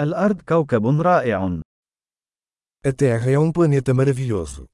الأرض 0.00 0.40
كوكب 0.40 1.00
رائع. 1.00 1.60
A 2.86 2.92
Terra 2.92 3.30
é 3.30 3.38
um 3.38 3.52
planeta 3.52 3.94
maravilhoso. 3.94 4.66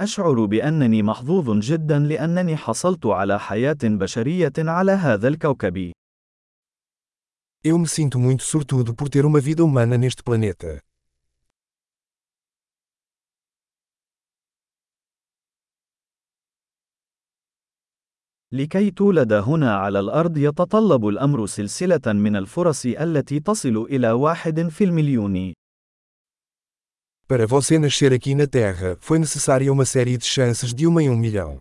أشعر 0.00 0.44
بأنني 0.44 1.02
محظوظ 1.02 1.58
جدا 1.58 1.98
لأنني 1.98 2.56
حصلت 2.56 3.06
على 3.06 3.40
حياة 3.40 3.78
بشرية 3.84 4.52
على 4.58 4.92
هذا 4.92 5.28
الكوكب. 5.28 5.92
Eu 7.64 7.78
me 7.78 7.88
sinto 7.88 8.18
muito 8.18 8.42
sortudo 8.42 8.94
por 8.94 9.08
ter 9.08 9.24
uma 9.24 9.40
vida 9.40 9.64
humana 9.64 9.96
neste 9.96 10.22
planeta. 10.22 10.80
لكي 18.52 18.90
تولد 18.90 19.32
هنا 19.32 19.76
على 19.76 20.00
الأرض 20.00 20.36
يتطلب 20.36 21.08
الأمر 21.08 21.46
سلسلة 21.46 22.12
من 22.12 22.36
الفرص 22.36 22.86
التي 22.86 23.40
تصل 23.40 23.76
إلى 23.76 24.10
واحد 24.10 24.68
في 24.68 24.84
المليون. 24.84 25.52
Para 27.28 27.44
você 27.44 27.76
nascer 27.76 28.12
aqui 28.12 28.36
na 28.36 28.46
Terra, 28.46 28.96
foi 29.00 29.18
necessária 29.18 29.72
uma 29.72 29.84
série 29.84 30.16
de 30.16 30.24
chances 30.24 30.72
de 30.72 30.86
uma 30.86 31.02
em 31.02 31.10
um 31.10 31.16
milhão. 31.16 31.60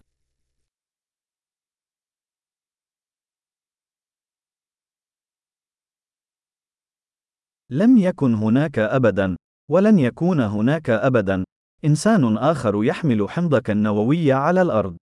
لم 7.70 7.98
يكن 7.98 8.34
هناك 8.34 8.80
أبدا، 8.80 9.36
ولن 9.72 10.00
يكون 10.00 10.40
هناك 10.40 10.90
أبدا، 10.90 11.44
إنسان 11.86 12.38
آخر 12.38 12.84
يحمل 12.84 13.30
حمضك 13.30 13.70
النووي 13.70 14.32
على 14.32 14.62
الأرض. 14.62 14.98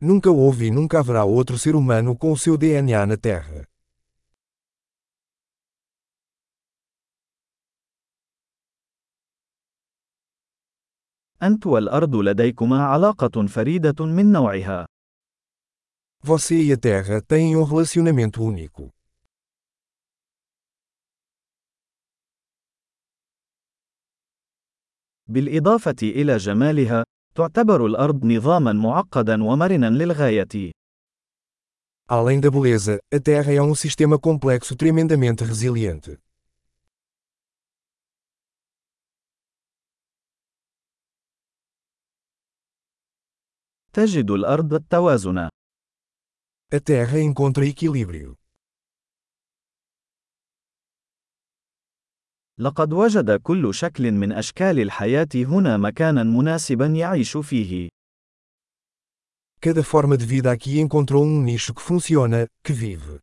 Nunca 0.00 0.30
houve 0.30 0.66
e 0.66 0.70
nunca 0.70 0.98
haverá 0.98 1.24
outro 1.24 1.58
ser 1.58 1.74
humano 1.76 2.16
com 2.16 2.32
o 2.32 2.36
seu 2.36 2.56
DNA 2.56 3.06
na 3.06 3.16
Terra. 3.16 3.66
أنت 11.42 11.66
والأرض 11.66 12.16
لديكما 12.16 12.84
علاقة 12.84 13.46
فريدة 13.46 14.06
من 14.06 14.32
نوعها. 14.32 14.86
Você 16.24 16.62
e 16.62 16.72
a 16.72 16.76
Terra 16.76 17.20
têm 17.20 17.56
um 17.56 17.64
relacionamento 17.64 18.42
único. 18.42 18.92
بالإضافة 25.26 25.96
إلى 26.02 26.36
جمالها، 26.36 27.04
تعتبر 27.36 27.86
الأرض 27.86 28.24
نظامًا 28.24 28.72
معقدًا 28.72 29.44
ومرنًا 29.44 29.90
للغاية. 29.90 30.72
Além 32.08 32.40
da 32.40 32.50
beleza, 32.50 32.98
a 33.14 33.18
Terra 33.20 33.52
é 33.52 33.62
um 33.62 33.74
sistema 33.74 34.18
complexo 34.18 34.76
tremendamente 34.76 35.44
resiliente. 35.44 36.18
تجد 43.92 44.30
الأرض 44.30 44.74
التوازن. 44.74 45.48
A 46.74 46.80
Terra 46.80 47.20
encontra 47.20 47.66
equilíbrio. 47.66 48.35
لقد 52.59 52.93
وجد 52.93 53.31
كل 53.31 53.73
شكل 53.73 54.11
من 54.11 54.31
أشكال 54.31 54.79
الحياة 54.79 55.27
هنا 55.35 55.77
مكانًا 55.77 56.23
مناسبًا 56.23 56.85
يعيش 56.85 57.37
فيه. 57.37 57.89
Cada 59.59 59.83
forma 59.83 60.17
de 60.17 60.25
vida 60.25 60.51
aqui 60.51 60.79
encontrou 60.79 61.23
um 61.23 61.43
nicho 61.43 61.73
que 61.73 61.81
funciona, 61.81 62.47
que 62.63 62.73
vive. 62.73 63.19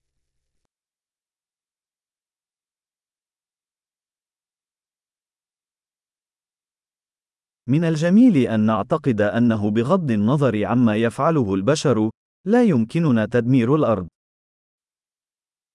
من 7.67 7.85
الجميل 7.85 8.37
أن 8.37 8.61
نعتقد 8.61 9.21
أنه 9.21 9.71
بغض 9.71 10.11
النظر 10.11 10.65
عما 10.65 10.97
يفعله 10.97 11.55
البشر، 11.55 12.11
لا 12.47 12.65
يمكننا 12.65 13.27
تدمير 13.27 13.75
الأرض. 13.75 14.09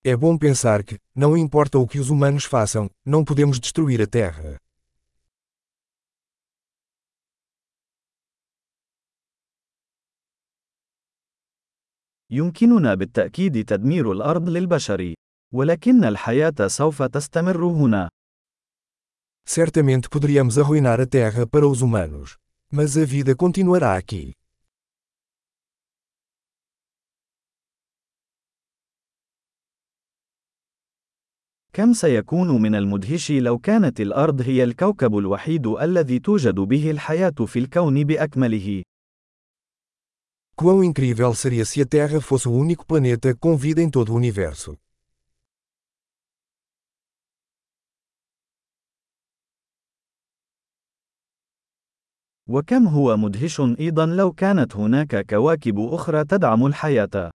É 0.04 0.16
bom 0.16 0.36
pensar 0.36 0.84
que, 0.84 0.98
não 1.14 1.36
importa 1.36 1.78
o 1.78 1.86
que 1.86 1.98
os 1.98 2.10
humanos 2.10 2.44
façam, 2.44 2.90
não 3.04 3.24
podemos 3.24 3.58
destruir 3.58 4.02
a 4.02 4.06
Terra. 4.06 4.58
يمكننا 12.30 12.94
بالتأكيد 12.94 13.64
تدمير 13.64 14.12
الأرض 14.12 14.48
للبشر، 14.48 15.14
ولكن 15.52 16.04
الحياة 16.04 16.66
سوف 16.66 17.02
تستمر 17.02 17.64
هنا. 17.64 18.08
Certamente 19.46 20.08
poderíamos 20.08 20.58
arruinar 20.58 21.00
a 21.00 21.06
Terra 21.06 21.46
para 21.46 21.66
os 21.66 21.82
humanos. 21.82 22.36
Mas 22.70 22.96
a 22.96 23.04
vida 23.04 23.36
continuará 23.36 23.96
aqui. 23.96 24.32
كم 31.79 31.93
سيكون 31.93 32.61
من 32.61 32.75
المدهش 32.75 33.31
لو 33.31 33.57
كانت 33.57 34.01
الأرض 34.01 34.41
هي 34.41 34.63
الكوكب 34.63 35.17
الوحيد 35.17 35.67
الذي 35.67 36.19
توجد 36.19 36.55
به 36.55 36.91
الحياة 36.91 37.45
في 37.45 37.59
الكون 37.59 38.03
بأكمله. 38.03 38.83
Quão 40.61 40.83
incrível 40.83 41.33
seria 41.33 41.63
se 41.65 41.81
a 41.81 41.85
Terra 41.85 42.19
fosse 42.19 42.49
o 42.49 42.51
único 42.51 42.85
planeta 42.85 43.33
com 43.33 43.55
vida 43.55 43.81
em 43.81 43.89
todo 43.89 44.09
o 44.09 44.15
universo. 44.15 44.77
وكم 52.47 52.87
هو 52.87 53.17
مدهش 53.17 53.61
أيضا 53.79 54.05
لو 54.05 54.31
كانت 54.31 54.75
هناك 54.75 55.25
كواكب 55.29 55.79
أخرى 55.79 56.23
تدعم 56.23 56.65
الحياة. 56.65 57.31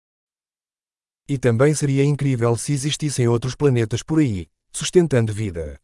E 1.29 1.39
também 1.39 1.75
seria 1.75 2.05
incrível 2.05 2.57
se 2.57 2.73
existissem 2.73 3.27
outros 3.29 3.55
planetas 3.55 4.03
por 4.03 4.19
aí, 4.19 4.47
sustentando 4.73 5.33
vida. 5.33 5.81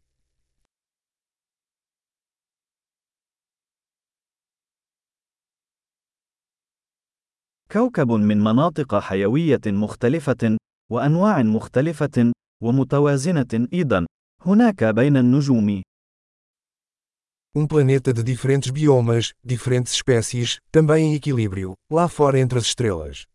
كوكب 7.71 8.11
من 8.11 8.43
مناطق 8.43 8.99
حيوية 8.99 9.61
مختلفة، 9.67 10.57
وأنواع 10.91 11.43
مختلفة، 11.43 12.31
ومتوازنة 12.61 13.67
أيضا، 13.73 14.05
هناك 14.41 14.83
بين 14.83 15.17
النجوم. 15.17 15.81
Um 17.55 17.67
planeta 17.67 18.13
de 18.13 18.23
diferentes 18.23 18.71
biomas, 18.71 19.33
diferentes 19.43 19.93
espécies, 19.93 20.57
também 20.71 21.11
em 21.11 21.15
equilíbrio, 21.15 21.73
lá 21.91 22.07
fora 22.07 22.39
entre 22.39 22.57
as 22.57 22.65
estrelas. 22.65 23.25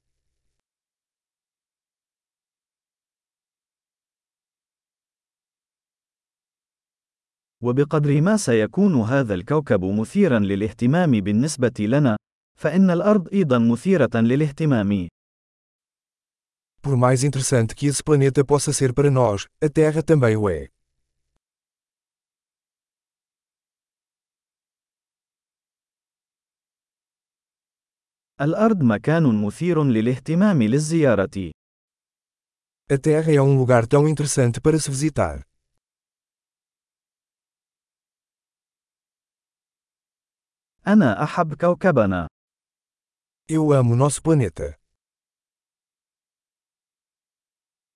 وبقدر 7.61 8.21
ما 8.21 8.37
سيكون 8.37 9.01
هذا 9.01 9.33
الكوكب 9.33 9.83
مثيرا 9.83 10.39
للاهتمام 10.39 11.11
بالنسبة 11.11 11.73
لنا، 11.79 12.17
فإن 12.59 12.89
الأرض 12.91 13.33
أيضا 13.33 13.57
مثيرة 13.57 14.09
للاهتمام. 14.15 15.07
Por 16.81 16.97
mais 16.97 17.23
interessante 17.23 17.75
que 17.75 17.85
esse 17.85 18.03
planeta 18.03 18.43
possa 18.43 18.73
ser 18.73 18.91
para 18.91 19.11
nós, 19.11 19.45
a 19.63 19.69
Terra 19.69 20.01
também 20.01 20.35
o 20.35 20.49
é. 20.49 20.67
الأرض 28.41 28.83
مكان 28.83 29.41
مثير 29.45 29.83
للاهتمام 29.83 30.63
للزيارة. 30.63 31.51
A 32.91 32.97
Terra 32.97 33.31
é 33.31 33.41
um 33.41 33.57
lugar 33.57 33.85
tão 33.87 34.07
interessante 34.07 34.59
para 34.59 34.79
se 34.79 34.89
visitar. 34.89 35.50
أنا 40.86 41.22
أحب 41.22 41.54
كوكبنا. 41.54 42.28
Eu 43.48 43.72
amo 43.72 43.94
nosso 43.96 44.22
planeta. 44.22 44.78